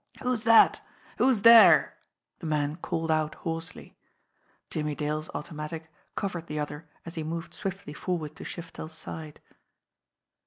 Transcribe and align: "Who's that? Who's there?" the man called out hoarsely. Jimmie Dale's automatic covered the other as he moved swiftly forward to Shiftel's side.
"Who's 0.23 0.45
that? 0.45 0.81
Who's 1.19 1.43
there?" 1.43 1.95
the 2.39 2.47
man 2.47 2.75
called 2.77 3.11
out 3.11 3.35
hoarsely. 3.35 3.99
Jimmie 4.71 4.95
Dale's 4.95 5.29
automatic 5.35 5.91
covered 6.15 6.47
the 6.47 6.57
other 6.57 6.89
as 7.05 7.13
he 7.13 7.23
moved 7.23 7.53
swiftly 7.53 7.93
forward 7.93 8.35
to 8.37 8.43
Shiftel's 8.43 8.93
side. 8.97 9.39